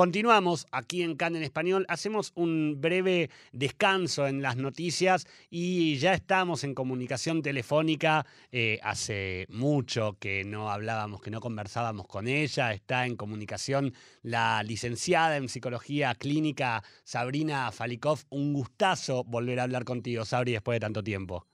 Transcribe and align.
Continuamos 0.00 0.66
aquí 0.72 1.02
en 1.02 1.14
CAN 1.14 1.36
en 1.36 1.42
español, 1.42 1.84
hacemos 1.90 2.32
un 2.34 2.80
breve 2.80 3.28
descanso 3.52 4.26
en 4.26 4.40
las 4.40 4.56
noticias 4.56 5.26
y 5.50 5.98
ya 5.98 6.14
estamos 6.14 6.64
en 6.64 6.74
comunicación 6.74 7.42
telefónica. 7.42 8.24
Eh, 8.50 8.80
hace 8.82 9.44
mucho 9.50 10.16
que 10.18 10.42
no 10.42 10.70
hablábamos, 10.70 11.20
que 11.20 11.30
no 11.30 11.42
conversábamos 11.42 12.06
con 12.06 12.28
ella. 12.28 12.72
Está 12.72 13.04
en 13.04 13.14
comunicación 13.14 13.92
la 14.22 14.62
licenciada 14.62 15.36
en 15.36 15.50
psicología 15.50 16.14
clínica 16.14 16.82
Sabrina 17.04 17.70
Falikov. 17.70 18.20
Un 18.30 18.54
gustazo 18.54 19.24
volver 19.24 19.60
a 19.60 19.64
hablar 19.64 19.84
contigo, 19.84 20.24
Sabri, 20.24 20.52
después 20.52 20.76
de 20.76 20.80
tanto 20.80 21.04
tiempo. 21.04 21.46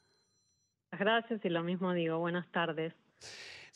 Gracias 0.92 1.44
y 1.44 1.48
lo 1.48 1.64
mismo 1.64 1.92
digo. 1.94 2.20
Buenas 2.20 2.48
tardes. 2.52 2.94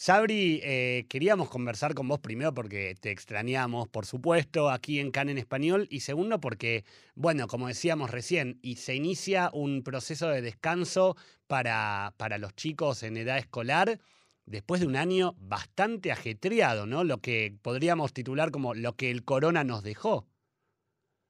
Sabri, 0.03 0.63
eh, 0.65 1.05
queríamos 1.11 1.51
conversar 1.51 1.93
con 1.93 2.09
vos 2.09 2.21
primero 2.21 2.55
porque 2.55 2.95
te 2.99 3.11
extrañamos, 3.11 3.87
por 3.87 4.07
supuesto, 4.07 4.71
aquí 4.71 4.99
en 4.99 5.11
CAN 5.11 5.29
en 5.29 5.37
español, 5.37 5.89
y 5.91 6.01
segundo 6.01 6.41
porque, 6.41 6.87
bueno, 7.15 7.47
como 7.49 7.69
decíamos 7.69 8.11
recién, 8.11 8.59
y 8.63 8.77
se 8.77 8.95
inicia 8.95 9.51
un 9.53 9.83
proceso 9.83 10.31
de 10.31 10.41
descanso 10.41 11.19
para, 11.47 12.15
para 12.17 12.39
los 12.39 12.55
chicos 12.55 13.03
en 13.03 13.19
edad 13.19 13.37
escolar 13.37 14.01
después 14.47 14.81
de 14.81 14.87
un 14.87 14.97
año 14.97 15.35
bastante 15.37 16.13
ajetreado, 16.13 16.87
¿no? 16.87 17.05
Lo 17.05 17.19
que 17.21 17.55
podríamos 17.61 18.15
titular 18.15 18.51
como 18.51 18.73
lo 18.73 18.97
que 18.97 19.11
el 19.11 19.23
corona 19.23 19.65
nos 19.65 19.83
dejó. 19.83 20.27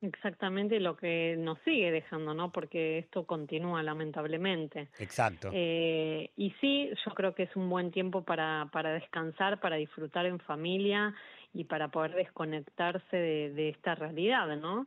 Exactamente 0.02 0.80
lo 0.80 0.96
que 0.96 1.36
nos 1.38 1.58
sigue 1.60 1.90
dejando, 1.90 2.32
¿no? 2.32 2.50
Porque 2.52 2.98
esto 2.98 3.26
continúa 3.26 3.82
lamentablemente. 3.82 4.88
Exacto. 4.98 5.50
Eh, 5.52 6.30
y 6.36 6.52
sí, 6.60 6.88
yo 7.04 7.14
creo 7.14 7.34
que 7.34 7.42
es 7.42 7.54
un 7.54 7.68
buen 7.68 7.90
tiempo 7.90 8.24
para, 8.24 8.70
para 8.72 8.94
descansar, 8.94 9.60
para 9.60 9.76
disfrutar 9.76 10.24
en 10.24 10.40
familia 10.40 11.14
y 11.52 11.64
para 11.64 11.88
poder 11.88 12.14
desconectarse 12.14 13.14
de, 13.16 13.52
de 13.52 13.68
esta 13.68 13.94
realidad, 13.94 14.56
¿no? 14.56 14.86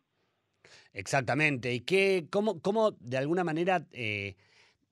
Exactamente. 0.93 1.73
¿Y 1.73 1.81
qué, 1.81 2.27
cómo, 2.31 2.59
cómo 2.61 2.91
de 2.91 3.17
alguna 3.17 3.43
manera 3.43 3.85
eh, 3.91 4.35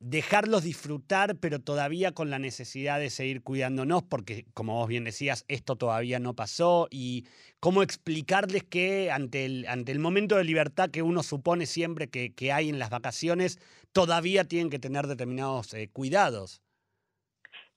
dejarlos 0.02 0.63
disfrutar, 0.63 1.35
pero 1.39 1.59
todavía 1.59 2.11
con 2.11 2.31
la 2.31 2.39
necesidad 2.39 2.99
de 2.99 3.11
seguir 3.11 3.44
cuidándonos, 3.44 4.02
porque 4.02 4.45
como 4.55 4.73
vos 4.73 4.88
bien 4.88 5.03
decías, 5.03 5.45
esto 5.47 5.75
todavía 5.75 6.19
no 6.19 6.33
pasó, 6.33 6.88
y 6.89 7.25
cómo 7.59 7.83
explicarles 7.83 8.63
que 8.63 9.11
ante 9.11 9.45
el, 9.45 9.67
ante 9.67 9.91
el 9.91 9.99
momento 9.99 10.38
de 10.38 10.44
libertad 10.44 10.89
que 10.89 11.03
uno 11.03 11.22
supone 11.22 11.67
siempre 11.67 12.09
que, 12.09 12.33
que 12.33 12.52
hay 12.52 12.69
en 12.69 12.79
las 12.79 12.89
vacaciones, 12.89 13.59
todavía 13.94 14.44
tienen 14.44 14.72
que 14.72 14.79
tener 14.79 15.05
determinados 15.05 15.73
eh, 15.75 15.88
cuidados. 15.94 16.63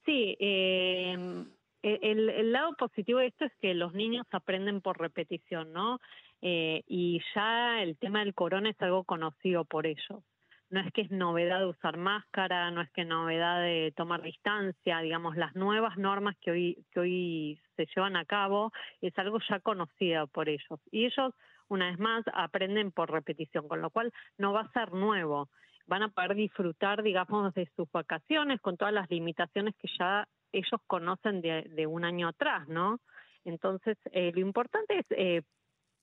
Sí, 0.06 0.36
eh, 0.41 1.45
el, 1.83 2.30
el, 2.30 2.52
lado 2.52 2.75
positivo 2.78 3.19
de 3.19 3.27
esto 3.27 3.45
es 3.45 3.52
que 3.61 3.75
los 3.75 3.92
niños 3.92 4.27
aprenden 4.33 4.80
por 4.80 4.98
repetición, 4.98 5.75
¿no? 5.75 6.00
Eh, 6.41 6.83
y 6.86 7.20
ya 7.34 7.83
el 7.83 7.98
tema 7.98 8.20
del 8.20 8.34
corona 8.34 8.70
es 8.70 8.80
algo 8.80 9.05
conocido 9.05 9.64
por 9.67 9.86
ellos 9.86 10.22
no 10.70 10.81
es 10.81 10.93
que 10.93 11.03
es 11.03 11.11
novedad 11.11 11.61
de 11.61 11.67
usar 11.67 11.97
máscara, 11.97 12.70
no 12.70 12.81
es 12.81 12.91
que 12.91 13.03
es 13.03 13.07
novedad 13.07 13.61
de 13.61 13.93
tomar 13.97 14.23
distancia, 14.23 15.01
digamos, 15.01 15.37
las 15.37 15.55
nuevas 15.55 15.97
normas 15.97 16.37
que 16.41 16.51
hoy, 16.51 16.84
que 16.91 17.01
hoy 17.01 17.61
se 17.77 17.87
llevan 17.95 18.17
a 18.17 18.25
cabo 18.25 18.73
es 19.01 19.17
algo 19.19 19.39
ya 19.48 19.61
conocido 19.61 20.27
por 20.27 20.48
ellos. 20.48 20.81
Y 20.91 21.07
ellos, 21.07 21.35
una 21.69 21.91
vez 21.91 21.98
más, 21.98 22.25
aprenden 22.33 22.92
por 22.92 23.11
repetición, 23.11 23.69
con 23.69 23.83
lo 23.83 23.91
cual 23.91 24.12
no 24.39 24.53
va 24.53 24.62
a 24.62 24.73
ser 24.73 24.92
nuevo. 24.92 25.48
Van 25.87 26.03
a 26.03 26.09
poder 26.09 26.35
disfrutar, 26.35 27.03
digamos, 27.03 27.53
de 27.55 27.69
sus 27.77 27.91
vacaciones 27.92 28.61
con 28.61 28.77
todas 28.77 28.95
las 28.95 29.11
limitaciones 29.11 29.75
que 29.77 29.89
ya 29.98 30.27
ellos 30.53 30.81
conocen 30.87 31.41
de, 31.41 31.87
un 31.87 32.05
año 32.05 32.29
atrás, 32.29 32.67
¿no? 32.69 33.01
Entonces, 33.45 33.98
eh, 34.12 34.33
lo 34.35 34.41
importante 34.41 34.98
es 34.98 35.07
eh, 35.11 35.42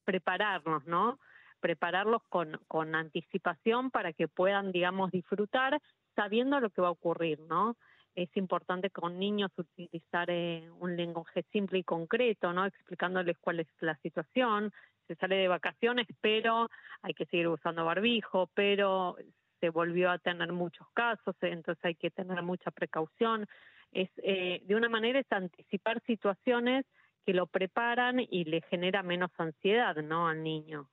prepararnos, 0.06 0.86
¿no? 0.86 1.18
Prepararlos 1.62 2.22
con, 2.28 2.60
con 2.68 2.96
anticipación 2.96 3.92
para 3.92 4.12
que 4.12 4.28
puedan, 4.28 4.72
digamos, 4.72 5.12
disfrutar 5.12 5.82
sabiendo 6.16 6.60
lo 6.60 6.70
que 6.70 6.82
va 6.82 6.90
a 6.90 6.92
ocurrir, 6.92 7.40
¿no? 7.40 7.78
Es 8.14 8.36
importante 8.36 8.90
con 8.90 9.18
niños 9.18 9.52
utilizar 9.56 10.30
eh, 10.30 10.70
un 10.80 10.98
lenguaje 10.98 11.46
simple 11.54 11.80
y 11.80 11.84
concreto, 11.84 12.52
¿no? 12.52 12.66
Explicándoles 12.66 13.38
cuál 13.40 13.62
es 13.62 13.68
la 13.80 13.96
situación, 13.98 14.74
se 15.08 15.16
sale 15.16 15.36
de 15.36 15.48
vacaciones, 15.48 16.08
pero 16.20 16.70
hay 17.02 17.14
que 17.14 17.26
seguir 17.26 17.48
usando 17.48 17.86
barbijo, 17.86 18.50
pero 18.54 19.16
se 19.62 19.70
volvió 19.70 20.12
a 20.12 20.18
tener 20.18 20.52
muchos 20.52 20.88
casos, 20.94 21.36
entonces 21.42 21.84
hay 21.86 21.96
que 21.96 22.12
tener 22.12 22.42
mucha 22.42 22.72
precaución. 22.72 23.48
Es 23.94 24.10
eh, 24.18 24.62
de 24.66 24.76
una 24.76 24.90
manera 24.90 25.20
es 25.20 25.32
anticipar 25.32 26.02
situaciones 26.06 26.86
que 27.26 27.34
lo 27.34 27.46
preparan 27.46 28.20
y 28.20 28.46
le 28.46 28.62
genera 28.62 29.04
menos 29.04 29.32
ansiedad, 29.38 29.96
¿no? 29.98 30.28
Al 30.28 30.44
niño. 30.44 30.90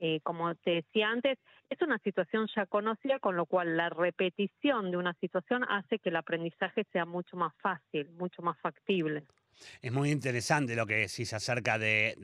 Eh, 0.00 0.20
como 0.22 0.54
te 0.54 0.70
decía 0.70 1.08
antes, 1.10 1.38
es 1.70 1.82
una 1.82 1.98
situación 1.98 2.48
ya 2.54 2.66
conocida, 2.66 3.18
con 3.18 3.36
lo 3.36 3.46
cual 3.46 3.76
la 3.76 3.90
repetición 3.90 4.90
de 4.90 4.96
una 4.96 5.14
situación 5.14 5.64
hace 5.68 5.98
que 5.98 6.10
el 6.10 6.16
aprendizaje 6.16 6.84
sea 6.92 7.04
mucho 7.04 7.36
más 7.36 7.54
fácil, 7.56 8.08
mucho 8.10 8.42
más 8.42 8.58
factible. 8.60 9.26
Es 9.80 9.92
muy 9.92 10.10
interesante 10.10 10.74
lo 10.74 10.86
que 10.86 10.96
decís 10.96 11.32
acerca 11.32 11.78
de, 11.78 12.14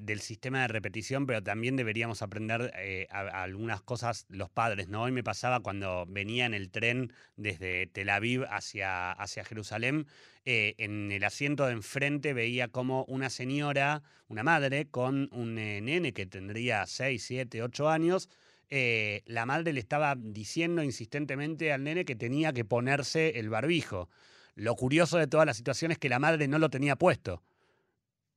del 0.00 0.20
sistema 0.20 0.62
de 0.62 0.68
repetición, 0.68 1.26
pero 1.26 1.42
también 1.42 1.76
deberíamos 1.76 2.22
aprender 2.22 2.72
eh, 2.76 3.06
algunas 3.10 3.82
cosas 3.82 4.26
los 4.28 4.50
padres, 4.50 4.88
¿no? 4.88 5.02
Hoy 5.02 5.12
me 5.12 5.22
pasaba 5.22 5.60
cuando 5.60 6.06
venía 6.06 6.46
en 6.46 6.54
el 6.54 6.70
tren 6.70 7.12
desde 7.36 7.86
Tel 7.86 8.10
Aviv 8.10 8.44
hacia, 8.50 9.12
hacia 9.12 9.44
Jerusalén, 9.44 10.06
eh, 10.44 10.74
en 10.78 11.10
el 11.10 11.24
asiento 11.24 11.66
de 11.66 11.72
enfrente 11.72 12.32
veía 12.32 12.68
como 12.68 13.04
una 13.04 13.30
señora, 13.30 14.02
una 14.28 14.42
madre, 14.42 14.86
con 14.88 15.28
un 15.32 15.58
eh, 15.58 15.80
nene 15.80 16.12
que 16.12 16.26
tendría 16.26 16.86
6, 16.86 17.22
7, 17.22 17.62
8 17.62 17.88
años, 17.88 18.28
la 18.68 19.46
madre 19.46 19.72
le 19.72 19.78
estaba 19.78 20.16
diciendo 20.16 20.82
insistentemente 20.82 21.72
al 21.72 21.84
nene 21.84 22.04
que 22.04 22.16
tenía 22.16 22.52
que 22.52 22.64
ponerse 22.64 23.38
el 23.38 23.48
barbijo. 23.48 24.08
Lo 24.56 24.74
curioso 24.74 25.18
de 25.18 25.26
toda 25.26 25.44
la 25.44 25.52
situación 25.52 25.92
es 25.92 25.98
que 25.98 26.08
la 26.08 26.18
madre 26.18 26.48
no 26.48 26.58
lo 26.58 26.70
tenía 26.70 26.96
puesto. 26.96 27.42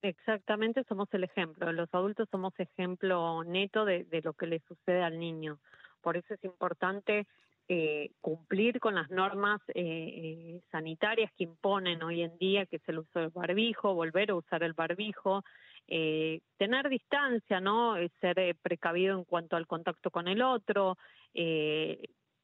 Exactamente, 0.01 0.83
somos 0.83 1.07
el 1.13 1.23
ejemplo. 1.23 1.71
Los 1.71 1.87
adultos 1.93 2.27
somos 2.29 2.53
ejemplo 2.57 3.43
neto 3.45 3.85
de, 3.85 4.05
lo 4.23 4.33
que 4.33 4.47
le 4.47 4.59
sucede 4.67 5.01
al 5.01 5.17
niño. 5.17 5.59
Por 6.01 6.17
eso 6.17 6.33
es 6.33 6.43
importante 6.43 7.25
eh, 7.69 8.11
cumplir 8.19 8.81
con 8.81 8.95
las 8.95 9.09
normas 9.09 9.61
eh, 9.69 9.73
eh, 9.75 10.61
sanitarias 10.71 11.31
que 11.37 11.45
imponen 11.45 12.03
hoy 12.03 12.21
en 12.21 12.37
día, 12.37 12.65
que 12.65 12.77
es 12.77 12.83
el 12.87 12.99
uso 12.99 13.19
del 13.19 13.29
barbijo, 13.29 13.93
volver 13.93 14.31
a 14.31 14.35
usar 14.35 14.63
el 14.63 14.73
barbijo, 14.73 15.43
tener 15.87 16.87
distancia, 16.89 17.59
¿no? 17.59 17.95
Ser 18.21 18.55
precavido 18.61 19.17
en 19.17 19.23
cuanto 19.23 19.55
al 19.55 19.65
contacto 19.65 20.11
con 20.11 20.27
el 20.27 20.43
otro, 20.43 20.97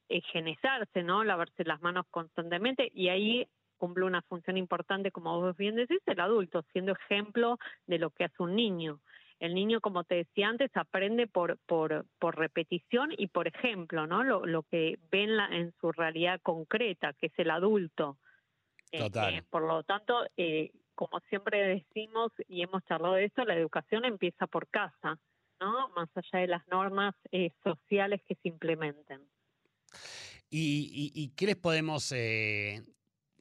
higienizarse, 0.08 1.02
¿no? 1.04 1.22
Lavarse 1.22 1.64
las 1.64 1.80
manos 1.80 2.06
constantemente 2.10 2.90
y 2.92 3.08
ahí 3.08 3.46
cumple 3.76 4.04
una 4.04 4.22
función 4.22 4.56
importante, 4.56 5.10
como 5.10 5.40
vos 5.40 5.56
bien 5.56 5.76
decís, 5.76 6.00
el 6.06 6.20
adulto, 6.20 6.62
siendo 6.72 6.92
ejemplo 6.92 7.58
de 7.86 7.98
lo 7.98 8.10
que 8.10 8.24
hace 8.24 8.42
un 8.42 8.56
niño. 8.56 9.00
El 9.38 9.54
niño, 9.54 9.80
como 9.80 10.04
te 10.04 10.14
decía 10.14 10.48
antes, 10.48 10.70
aprende 10.74 11.26
por, 11.26 11.58
por, 11.66 12.06
por 12.18 12.38
repetición 12.38 13.10
y 13.16 13.28
por 13.28 13.48
ejemplo, 13.48 14.06
¿no? 14.06 14.24
Lo, 14.24 14.46
lo 14.46 14.62
que 14.62 14.98
ve 15.10 15.24
en, 15.24 15.36
la, 15.36 15.46
en 15.48 15.74
su 15.80 15.92
realidad 15.92 16.40
concreta, 16.42 17.12
que 17.12 17.26
es 17.26 17.32
el 17.36 17.50
adulto. 17.50 18.18
Eh, 18.92 18.98
Total. 18.98 19.34
Eh, 19.34 19.42
por 19.42 19.62
lo 19.62 19.82
tanto, 19.82 20.24
eh, 20.36 20.72
como 20.94 21.20
siempre 21.28 21.62
decimos 21.62 22.32
y 22.48 22.62
hemos 22.62 22.82
charlado 22.84 23.14
de 23.14 23.26
esto, 23.26 23.44
la 23.44 23.56
educación 23.56 24.06
empieza 24.06 24.46
por 24.46 24.68
casa, 24.68 25.18
¿no? 25.60 25.90
Más 25.90 26.08
allá 26.14 26.40
de 26.40 26.46
las 26.46 26.66
normas 26.68 27.14
sociales 27.62 28.22
que 28.26 28.36
se 28.36 28.48
implementen. 28.48 29.20
¿Y, 30.48 31.12
y, 31.14 31.28
qué 31.34 31.46
les 31.46 31.56
podemos 31.56 32.14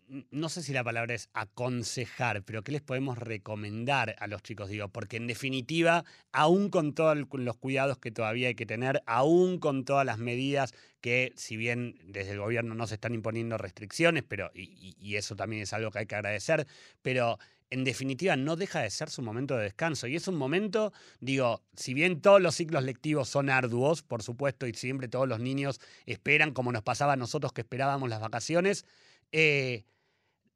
no 0.07 0.49
sé 0.49 0.61
si 0.61 0.73
la 0.73 0.83
palabra 0.83 1.15
es 1.15 1.29
aconsejar, 1.33 2.43
pero 2.43 2.63
¿qué 2.63 2.71
les 2.71 2.81
podemos 2.81 3.17
recomendar 3.17 4.15
a 4.19 4.27
los 4.27 4.43
chicos? 4.43 4.69
Digo, 4.69 4.89
porque 4.89 5.17
en 5.17 5.27
definitiva, 5.27 6.05
aún 6.31 6.69
con 6.69 6.93
todos 6.93 7.17
los 7.31 7.57
cuidados 7.57 7.97
que 7.97 8.11
todavía 8.11 8.49
hay 8.49 8.55
que 8.55 8.65
tener, 8.65 9.01
aún 9.07 9.59
con 9.59 9.83
todas 9.83 10.05
las 10.05 10.17
medidas 10.17 10.73
que, 11.01 11.33
si 11.35 11.57
bien 11.57 11.99
desde 12.05 12.31
el 12.31 12.39
gobierno 12.39 12.75
no 12.75 12.87
se 12.87 12.95
están 12.95 13.13
imponiendo 13.13 13.57
restricciones, 13.57 14.23
pero, 14.27 14.51
y, 14.53 15.15
eso 15.15 15.35
también 15.35 15.63
es 15.63 15.73
algo 15.73 15.91
que 15.91 15.99
hay 15.99 16.05
que 16.05 16.15
agradecer, 16.15 16.67
pero 17.01 17.39
en 17.71 17.83
definitiva 17.83 18.35
no 18.35 18.55
deja 18.55 18.81
de 18.81 18.89
ser 18.91 19.09
su 19.09 19.21
momento 19.21 19.57
de 19.57 19.63
descanso. 19.63 20.07
Y 20.07 20.15
es 20.15 20.27
un 20.27 20.35
momento, 20.35 20.93
digo, 21.19 21.63
si 21.75 21.93
bien 21.93 22.21
todos 22.21 22.41
los 22.41 22.55
ciclos 22.55 22.83
lectivos 22.83 23.27
son 23.27 23.49
arduos, 23.49 24.03
por 24.03 24.21
supuesto, 24.21 24.67
y 24.67 24.73
siempre 24.73 25.07
todos 25.07 25.27
los 25.27 25.39
niños 25.39 25.79
esperan, 26.05 26.51
como 26.51 26.71
nos 26.71 26.83
pasaba 26.83 27.13
a 27.13 27.17
nosotros 27.17 27.53
que 27.53 27.61
esperábamos 27.61 28.09
las 28.09 28.19
vacaciones, 28.19 28.85
eh, 29.31 29.83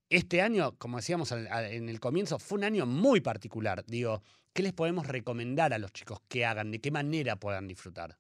este 0.09 0.41
año, 0.41 0.77
como 0.77 0.97
decíamos 0.97 1.31
en 1.31 1.89
el 1.89 2.00
comienzo, 2.00 2.39
fue 2.39 2.57
un 2.57 2.63
año 2.63 2.85
muy 2.85 3.21
particular. 3.21 3.83
Digo, 3.85 4.21
¿qué 4.53 4.63
les 4.63 4.73
podemos 4.73 5.07
recomendar 5.07 5.73
a 5.73 5.79
los 5.79 5.94
chicos 5.94 6.19
que 6.27 6.45
hagan? 6.45 6.71
¿De 6.71 6.81
qué 6.81 6.91
manera 6.91 7.35
puedan 7.35 7.67
disfrutar? 7.67 8.17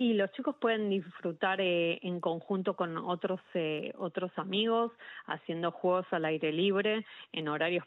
Y 0.00 0.14
los 0.14 0.30
chicos 0.30 0.54
pueden 0.60 0.90
disfrutar 0.90 1.60
eh, 1.60 1.98
en 2.02 2.20
conjunto 2.20 2.76
con 2.76 2.96
otros 2.96 3.40
eh, 3.54 3.92
otros 3.98 4.30
amigos, 4.36 4.92
haciendo 5.26 5.72
juegos 5.72 6.06
al 6.12 6.24
aire 6.24 6.52
libre, 6.52 7.04
en 7.32 7.48
horarios 7.48 7.84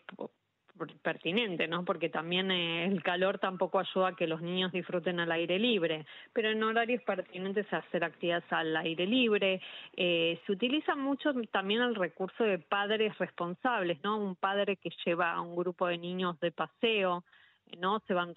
pertinente, 1.01 1.67
¿no? 1.67 1.83
Porque 1.85 2.09
también 2.09 2.51
eh, 2.51 2.85
el 2.85 3.03
calor 3.03 3.39
tampoco 3.39 3.79
ayuda 3.79 4.09
a 4.09 4.15
que 4.15 4.27
los 4.27 4.41
niños 4.41 4.71
disfruten 4.71 5.19
al 5.19 5.31
aire 5.31 5.59
libre, 5.59 6.05
pero 6.33 6.49
en 6.49 6.63
horarios 6.63 7.03
pertinentes 7.03 7.71
hacer 7.71 8.03
actividades 8.03 8.51
al 8.51 8.75
aire 8.77 9.05
libre. 9.05 9.61
Eh, 9.95 10.39
se 10.45 10.51
utiliza 10.51 10.95
mucho 10.95 11.33
también 11.51 11.81
el 11.81 11.95
recurso 11.95 12.43
de 12.43 12.59
padres 12.59 13.17
responsables, 13.17 14.01
¿no? 14.03 14.17
Un 14.17 14.35
padre 14.35 14.77
que 14.77 14.89
lleva 15.05 15.31
a 15.31 15.41
un 15.41 15.55
grupo 15.55 15.87
de 15.87 15.97
niños 15.97 16.39
de 16.39 16.51
paseo, 16.51 17.23
¿no? 17.79 17.99
Se 18.07 18.13
van 18.13 18.33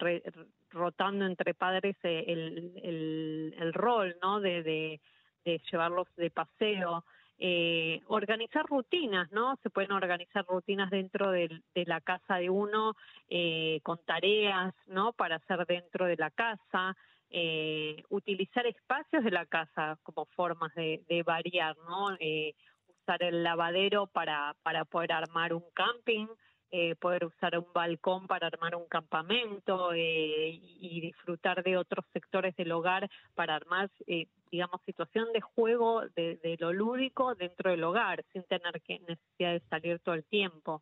rotando 0.71 1.25
entre 1.25 1.53
padres 1.53 1.95
el, 2.03 2.73
el, 2.83 3.55
el, 3.57 3.73
rol, 3.73 4.15
¿no? 4.21 4.39
de, 4.41 4.61
de 4.63 5.61
llevarlos 5.71 6.07
de 6.17 6.29
paseo 6.29 7.05
eh, 7.37 8.01
organizar 8.07 8.65
rutinas, 8.65 9.31
¿no? 9.31 9.57
Se 9.61 9.69
pueden 9.69 9.91
organizar 9.91 10.45
rutinas 10.47 10.89
dentro 10.89 11.31
de, 11.31 11.49
la 11.73 11.99
casa 12.01 12.35
de 12.35 12.49
uno 12.49 12.95
eh, 13.29 13.79
con 13.83 13.99
tareas, 14.05 14.73
¿no? 14.87 15.13
Para 15.13 15.35
hacer 15.37 15.65
dentro 15.65 16.05
de 16.05 16.15
la 16.15 16.31
casa, 16.31 16.95
eh, 17.29 18.03
utilizar 18.09 18.65
espacios 18.65 19.23
de 19.23 19.31
la 19.31 19.45
casa 19.45 19.97
como 20.03 20.25
formas 20.25 20.73
de, 20.75 21.23
variar, 21.25 21.75
¿no? 21.89 22.15
Eh, 22.19 22.53
usar 23.01 23.21
el 23.23 23.43
lavadero 23.43 24.07
para, 24.07 24.55
para 24.63 24.85
poder 24.85 25.11
armar 25.11 25.53
un 25.53 25.65
camping, 25.73 26.27
eh, 26.71 26.95
poder 26.95 27.25
usar 27.25 27.57
un 27.57 27.67
balcón 27.73 28.27
para 28.27 28.47
armar 28.47 28.75
un 28.75 28.85
campamento 28.87 29.93
eh, 29.93 30.59
y 30.61 30.99
disfrutar 30.99 31.63
de 31.63 31.77
otros 31.77 32.05
sectores 32.11 32.55
del 32.55 32.71
hogar 32.71 33.09
para 33.33 33.55
armar, 33.55 33.89
eh, 34.07 34.27
digamos, 34.51 34.81
situación 34.85 35.31
de 35.31 35.41
juego 35.41 36.01
de, 36.15 36.57
lo 36.59 36.73
lúdico 36.73 37.35
dentro 37.35 37.69
del 37.71 37.83
hogar, 37.83 38.25
sin 38.33 38.43
tener 38.43 38.81
que 38.81 38.99
necesidad 38.99 39.53
de 39.53 39.61
salir 39.69 39.99
todo 39.99 40.15
el 40.15 40.25
tiempo. 40.25 40.81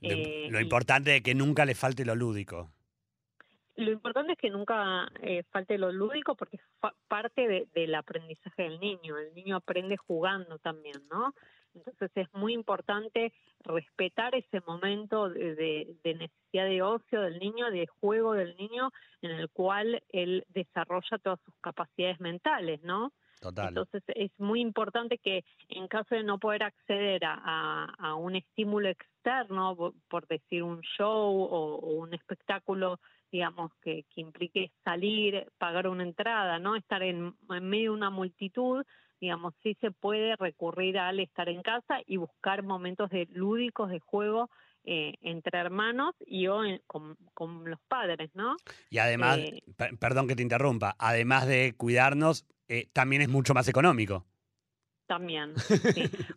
lo 0.00 0.60
importante 0.60 1.16
es 1.16 1.22
que 1.22 1.34
nunca 1.34 1.64
le 1.64 1.74
falte 1.74 2.04
lo 2.04 2.14
lúdico. 2.14 2.70
Lo 3.76 3.92
importante 3.92 4.32
es 4.32 4.38
que 4.38 4.50
nunca 4.50 5.08
falte 5.50 5.78
lo 5.78 5.92
lúdico 5.92 6.34
porque 6.34 6.56
es 6.56 6.92
parte 7.06 7.68
del 7.72 7.94
aprendizaje 7.94 8.64
del 8.64 8.80
niño. 8.80 9.16
El 9.18 9.32
niño 9.34 9.56
aprende 9.56 9.96
jugando 9.96 10.58
también, 10.58 11.00
¿no? 11.08 11.32
Entonces 11.74 12.10
es 12.14 12.32
muy 12.34 12.54
importante 12.54 13.32
respetar 13.60 14.34
ese 14.34 14.60
momento 14.66 15.28
de, 15.28 15.96
necesidad 16.04 16.66
de 16.66 16.82
ocio 16.82 17.20
del 17.22 17.38
niño, 17.38 17.70
de 17.70 17.86
juego 17.86 18.34
del 18.34 18.56
niño, 18.56 18.90
en 19.22 19.32
el 19.32 19.48
cual 19.50 20.02
él 20.10 20.44
desarrolla 20.48 21.18
todas 21.22 21.40
sus 21.44 21.54
capacidades 21.60 22.20
mentales, 22.20 22.82
¿no? 22.82 23.12
Total. 23.40 23.68
Entonces 23.68 24.02
es 24.08 24.32
muy 24.38 24.60
importante 24.60 25.18
que 25.18 25.44
en 25.68 25.86
caso 25.86 26.16
de 26.16 26.24
no 26.24 26.38
poder 26.38 26.64
acceder 26.64 27.22
a, 27.24 28.14
un 28.16 28.34
estímulo 28.34 28.88
externo, 28.88 29.94
por 30.08 30.26
decir 30.26 30.64
un 30.64 30.80
show 30.80 31.42
o, 31.42 31.78
un 31.78 32.14
espectáculo, 32.14 32.98
digamos, 33.30 33.70
que, 33.80 34.04
implique 34.16 34.72
salir, 34.82 35.46
pagar 35.58 35.86
una 35.86 36.02
entrada, 36.02 36.58
¿no? 36.58 36.74
Estar 36.74 37.02
en 37.04 37.36
medio 37.48 37.92
de 37.92 37.96
una 37.96 38.10
multitud, 38.10 38.84
digamos, 39.20 39.54
sí 39.62 39.76
se 39.80 39.90
puede 39.90 40.36
recurrir 40.36 40.98
al 40.98 41.20
estar 41.20 41.48
en 41.48 41.62
casa 41.62 41.98
y 42.06 42.16
buscar 42.16 42.62
momentos 42.62 43.10
de 43.10 43.26
lúdicos 43.30 43.90
de 43.90 44.00
juego 44.00 44.50
eh, 44.84 45.14
entre 45.20 45.58
hermanos 45.58 46.14
y 46.24 46.46
o 46.46 46.60
con, 46.86 47.64
los 47.64 47.80
padres, 47.88 48.30
¿no? 48.34 48.56
Y 48.90 48.98
además, 48.98 49.38
eh, 49.38 49.62
perdón 50.00 50.28
que 50.28 50.36
te 50.36 50.42
interrumpa, 50.42 50.96
además 50.98 51.46
de 51.46 51.74
cuidarnos, 51.76 52.46
eh, 52.68 52.88
también 52.92 53.22
es 53.22 53.28
mucho 53.28 53.54
más 53.54 53.68
económico. 53.68 54.24
También, 55.08 55.56
sí. 55.56 56.02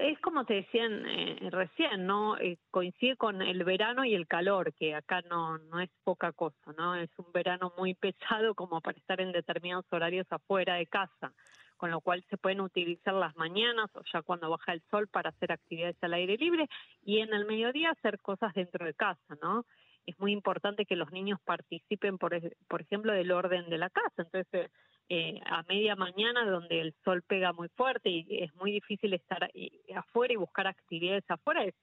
es 0.00 0.20
como 0.20 0.44
te 0.44 0.54
decían 0.54 1.02
recién, 1.50 2.06
¿no? 2.06 2.36
coincide 2.70 3.16
con 3.16 3.42
el 3.42 3.64
verano 3.64 4.04
y 4.04 4.14
el 4.14 4.28
calor, 4.28 4.72
que 4.74 4.94
acá 4.94 5.22
no, 5.22 5.58
no 5.58 5.80
es 5.80 5.90
poca 6.04 6.30
cosa, 6.30 6.72
¿no? 6.78 6.94
Es 6.94 7.10
un 7.18 7.32
verano 7.32 7.72
muy 7.76 7.94
pesado 7.94 8.54
como 8.54 8.80
para 8.80 8.96
estar 8.96 9.20
en 9.20 9.32
determinados 9.32 9.84
horarios 9.90 10.28
afuera 10.30 10.76
de 10.76 10.86
casa 10.86 11.34
con 11.76 11.90
lo 11.90 12.00
cual 12.00 12.24
se 12.28 12.36
pueden 12.36 12.60
utilizar 12.60 13.14
las 13.14 13.36
mañanas 13.36 13.88
o 13.94 14.02
ya 14.12 14.20
cuando 14.22 14.50
baja 14.50 14.72
el 14.72 14.82
sol 14.90 15.08
para 15.08 15.30
hacer 15.30 15.52
actividades 15.52 15.96
al 16.02 16.12
aire 16.12 16.36
libre 16.36 16.68
y 17.04 17.20
en 17.20 17.32
el 17.32 17.46
mediodía 17.46 17.90
hacer 17.90 18.20
cosas 18.20 18.52
dentro 18.52 18.84
de 18.84 18.94
casa, 18.94 19.36
¿no? 19.40 19.64
Es 20.08 20.18
muy 20.18 20.32
importante 20.32 20.86
que 20.86 20.96
los 20.96 21.10
niños 21.12 21.38
participen, 21.44 22.18
por, 22.18 22.32
por 22.68 22.80
ejemplo, 22.80 23.12
del 23.12 23.30
orden 23.32 23.68
de 23.68 23.78
la 23.78 23.90
casa. 23.90 24.22
Entonces, 24.22 24.70
eh, 25.08 25.40
a 25.46 25.62
media 25.64 25.96
mañana, 25.96 26.44
donde 26.48 26.80
el 26.80 26.94
sol 27.04 27.22
pega 27.22 27.52
muy 27.52 27.68
fuerte 27.68 28.08
y 28.10 28.26
es 28.42 28.54
muy 28.54 28.72
difícil 28.72 29.14
estar 29.14 29.50
afuera 29.94 30.32
y 30.32 30.36
buscar 30.36 30.66
actividades 30.66 31.24
afuera, 31.28 31.64
es 31.64 31.74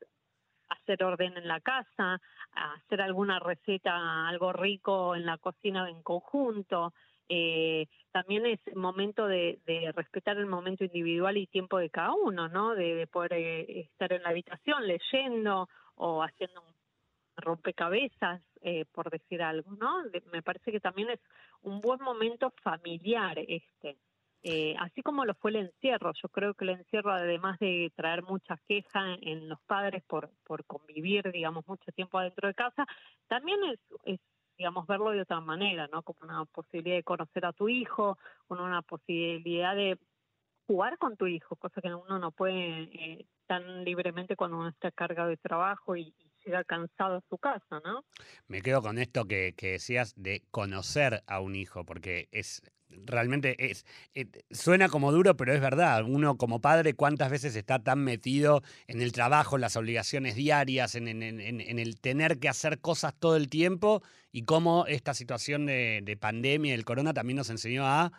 hacer 0.69 1.04
orden 1.04 1.38
en 1.38 1.48
la 1.48 1.60
casa, 1.62 2.19
hacer 2.51 3.01
alguna 3.01 3.39
receta, 3.39 4.28
algo 4.28 4.54
rico 4.54 5.16
en 5.16 5.25
la 5.25 5.38
cocina 5.38 5.88
en 5.89 6.01
conjunto, 6.01 6.94
eh, 7.28 7.88
también 8.12 8.45
es 8.45 8.60
momento 8.75 9.28
de, 9.28 9.60
respetar 9.95 10.38
el 10.38 10.45
momento 10.45 10.83
individual 10.83 11.38
y 11.38 11.48
tiempo 11.48 11.78
de 11.80 11.89
cada 11.89 12.13
uno, 12.13 12.48
¿no? 12.50 12.75
De, 12.75 13.07
poder 13.07 13.33
eh, 13.33 13.80
estar 13.81 14.13
en 14.13 14.24
la 14.24 14.30
habitación 14.30 14.86
leyendo 14.88 15.68
o 15.95 16.21
haciendo 16.24 16.62
un 16.62 16.84
rompecabezas, 17.37 18.41
eh, 18.61 18.85
por 18.91 19.09
decir 19.09 19.41
algo, 19.41 19.71
¿no? 19.75 20.03
me 20.31 20.41
parece 20.41 20.71
que 20.71 20.79
también 20.79 21.09
es 21.09 21.19
un 21.61 21.81
buen 21.81 22.01
momento 22.01 22.53
familiar 22.63 23.37
este. 23.39 23.97
Eh, 24.47 24.75
así 24.79 25.01
como 25.01 25.25
lo 25.25 25.33
fue 25.33 25.49
el 25.49 25.57
encierro, 25.57 26.11
yo 26.21 26.29
creo 26.29 26.53
que 26.53 26.65
el 26.65 26.69
encierro, 26.71 27.11
además 27.11 27.57
de 27.57 27.91
traer 27.95 28.21
mucha 28.21 28.59
queja 28.67 29.15
en 29.21 29.49
los 29.49 29.59
padres 29.61 30.03
por, 30.03 30.29
por 30.43 30.63
convivir, 30.65 31.31
digamos, 31.31 31.67
mucho 31.67 31.91
tiempo 31.93 32.19
adentro 32.19 32.47
de 32.47 32.53
casa, 32.53 32.85
también 33.27 33.57
es, 33.63 33.79
es 34.03 34.19
digamos, 34.55 34.85
verlo 34.87 35.11
de 35.11 35.21
otra 35.21 35.39
manera, 35.41 35.87
¿no? 35.87 36.03
Como 36.03 36.19
una 36.21 36.45
posibilidad 36.45 36.95
de 36.97 37.03
conocer 37.03 37.45
a 37.45 37.53
tu 37.53 37.69
hijo, 37.69 38.17
una 38.47 38.81
posibilidad 38.83 39.75
de 39.75 39.97
jugar 40.67 40.97
con 40.97 41.17
tu 41.17 41.27
hijo, 41.27 41.55
cosa 41.55 41.81
que 41.81 41.93
uno 41.93 42.19
no 42.19 42.31
puede 42.31 42.83
eh, 42.93 43.25
tan 43.47 43.83
libremente 43.83 44.35
cuando 44.35 44.57
uno 44.57 44.69
está 44.69 44.91
cargado 44.91 45.29
de 45.29 45.37
trabajo 45.37 45.95
y, 45.95 46.13
llega 46.45 46.63
cansado 46.63 47.18
a 47.18 47.24
su 47.30 47.38
casa, 47.38 47.81
¿no? 47.83 48.03
Me 48.47 48.62
quedo 48.62 48.81
con 48.81 48.97
esto 48.97 49.25
que, 49.25 49.53
que 49.57 49.71
decías 49.71 50.13
de 50.15 50.44
conocer 50.51 51.24
a 51.27 51.39
un 51.39 51.56
hijo, 51.56 51.86
porque 51.86 52.27
es 52.31 52.62
realmente 52.89 53.71
es, 53.71 53.86
eh, 54.13 54.27
suena 54.51 54.89
como 54.89 55.12
duro, 55.12 55.36
pero 55.36 55.53
es 55.53 55.62
verdad. 55.62 56.03
Uno 56.03 56.38
como 56.38 56.62
padre, 56.62 56.94
¿cuántas 56.94 57.30
veces 57.30 57.56
está 57.56 57.80
tan 57.80 58.03
metido 58.03 58.62
en 58.88 59.01
el 59.01 59.12
trabajo, 59.12 59.56
en 59.56 59.62
las 59.62 59.75
obligaciones 59.75 60.36
diarias, 60.36 60.95
en, 60.95 61.07
el 61.07 62.00
tener 62.00 62.39
que 62.39 62.50
hacer 62.50 62.80
cosas 62.80 63.13
todo 63.18 63.36
el 63.36 63.50
tiempo? 63.50 64.01
Y 64.31 64.44
cómo 64.44 64.86
esta 64.88 65.13
situación 65.13 65.65
de, 65.65 66.01
de 66.03 66.18
pandemia, 66.18 66.73
el 66.73 66.85
corona, 66.85 67.14
también 67.14 67.37
nos 67.37 67.49
enseñó 67.49 67.85
a 67.85 68.11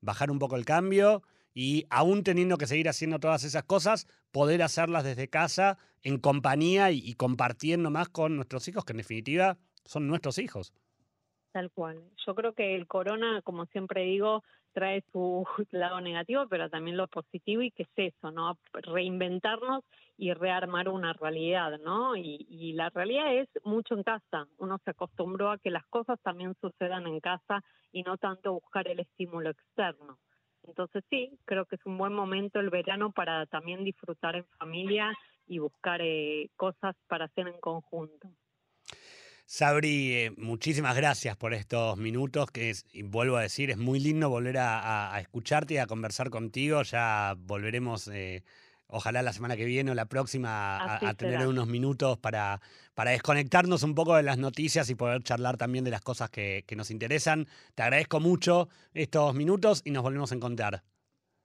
bajar 0.00 0.30
un 0.30 0.38
poco 0.38 0.56
el 0.56 0.64
cambio 0.64 1.22
y 1.54 1.86
aún 1.90 2.22
teniendo 2.24 2.56
que 2.58 2.66
seguir 2.66 2.88
haciendo 2.88 3.18
todas 3.18 3.44
esas 3.44 3.64
cosas, 3.64 4.06
poder 4.30 4.62
hacerlas 4.62 5.04
desde 5.04 5.28
casa, 5.28 5.78
en 6.02 6.18
compañía 6.18 6.90
y 6.90 7.14
compartiendo 7.14 7.90
más 7.90 8.08
con 8.08 8.36
nuestros 8.36 8.66
hijos, 8.68 8.84
que 8.84 8.92
en 8.92 8.98
definitiva 8.98 9.58
son 9.84 10.08
nuestros 10.08 10.38
hijos. 10.38 10.72
Tal 11.52 11.70
cual. 11.70 12.02
Yo 12.26 12.34
creo 12.34 12.54
que 12.54 12.74
el 12.74 12.86
corona, 12.86 13.42
como 13.42 13.66
siempre 13.66 14.04
digo, 14.04 14.42
trae 14.72 15.04
su 15.12 15.46
lado 15.70 16.00
negativo, 16.00 16.46
pero 16.48 16.70
también 16.70 16.96
lo 16.96 17.06
positivo 17.08 17.60
y 17.60 17.70
que 17.70 17.82
es 17.82 18.14
eso, 18.14 18.30
¿no? 18.30 18.58
Reinventarnos 18.72 19.84
y 20.16 20.32
rearmar 20.32 20.88
una 20.88 21.12
realidad, 21.12 21.78
¿no? 21.78 22.16
Y, 22.16 22.46
y 22.48 22.72
la 22.72 22.88
realidad 22.88 23.34
es 23.34 23.48
mucho 23.64 23.94
en 23.94 24.02
casa. 24.02 24.46
Uno 24.58 24.78
se 24.82 24.90
acostumbró 24.92 25.50
a 25.50 25.58
que 25.58 25.70
las 25.70 25.84
cosas 25.86 26.18
también 26.22 26.54
sucedan 26.60 27.06
en 27.06 27.20
casa 27.20 27.62
y 27.92 28.02
no 28.02 28.16
tanto 28.16 28.54
buscar 28.54 28.88
el 28.88 29.00
estímulo 29.00 29.50
externo. 29.50 30.18
Entonces 30.66 31.04
sí, 31.10 31.38
creo 31.44 31.64
que 31.66 31.76
es 31.76 31.84
un 31.84 31.98
buen 31.98 32.12
momento 32.12 32.60
el 32.60 32.70
verano 32.70 33.12
para 33.12 33.46
también 33.46 33.84
disfrutar 33.84 34.36
en 34.36 34.44
familia 34.58 35.12
y 35.46 35.58
buscar 35.58 36.00
eh, 36.02 36.50
cosas 36.56 36.94
para 37.08 37.26
hacer 37.26 37.48
en 37.48 37.60
conjunto. 37.60 38.30
Sabri, 39.44 40.14
eh, 40.14 40.30
muchísimas 40.38 40.96
gracias 40.96 41.36
por 41.36 41.52
estos 41.52 41.98
minutos, 41.98 42.50
que 42.50 42.70
es, 42.70 42.86
y 42.92 43.02
vuelvo 43.02 43.36
a 43.36 43.42
decir, 43.42 43.70
es 43.70 43.76
muy 43.76 44.00
lindo 44.00 44.30
volver 44.30 44.56
a, 44.58 45.18
escucharte 45.20 45.74
y 45.74 45.76
a 45.76 45.86
conversar 45.86 46.30
contigo. 46.30 46.82
Ya 46.82 47.34
volveremos, 47.36 48.08
eh, 48.08 48.44
ojalá 48.92 49.22
la 49.22 49.32
semana 49.32 49.56
que 49.56 49.64
viene 49.64 49.90
o 49.90 49.94
la 49.94 50.04
próxima, 50.04 50.96
a, 50.96 51.14
tener 51.14 51.46
unos 51.46 51.66
minutos 51.66 52.18
para, 52.18 52.60
para 52.94 53.10
desconectarnos 53.10 53.82
un 53.82 53.94
poco 53.94 54.14
de 54.14 54.22
las 54.22 54.38
noticias 54.38 54.90
y 54.90 54.94
poder 54.94 55.22
charlar 55.22 55.56
también 55.56 55.84
de 55.84 55.90
las 55.90 56.02
cosas 56.02 56.30
que, 56.30 56.64
que 56.66 56.76
nos 56.76 56.90
interesan. 56.90 57.48
Te 57.74 57.82
agradezco 57.82 58.20
mucho 58.20 58.68
estos 58.94 59.34
minutos 59.34 59.82
y 59.84 59.90
nos 59.90 60.02
volvemos 60.02 60.30
a 60.32 60.34
encontrar. 60.34 60.82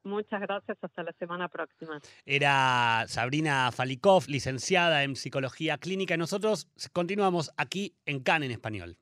Muchas 0.04 0.40
gracias, 0.40 0.78
hasta 0.82 1.04
la 1.04 1.14
semana 1.14 1.50
próxima. 1.50 2.00
Era 2.26 3.06
Sabrina 3.08 3.72
Falikov, 3.74 4.28
licenciada 4.28 5.04
en 5.04 5.16
Psicología 5.16 5.78
Clínica, 5.78 6.16
y 6.16 6.18
nosotros 6.18 6.70
continuamos 6.94 7.52
aquí 7.58 7.96
en 8.06 8.22
CAN 8.22 8.44
en 8.44 8.52
Español. 8.52 8.98